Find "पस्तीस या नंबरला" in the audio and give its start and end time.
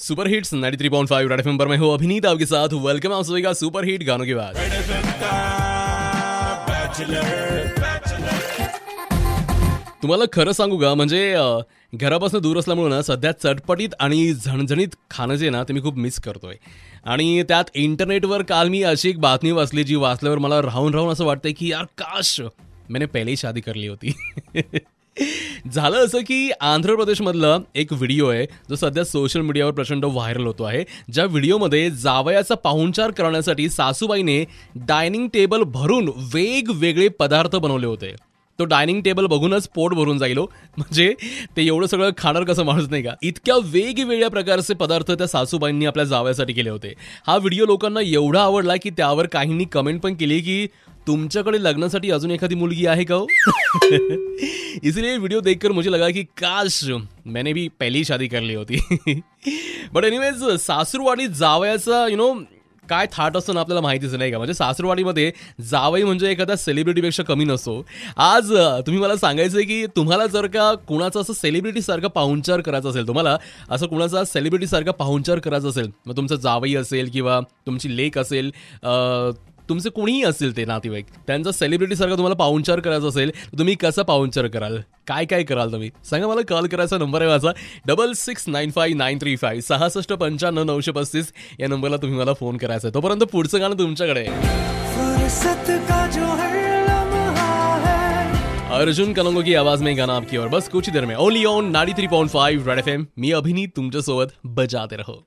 90.92-91.96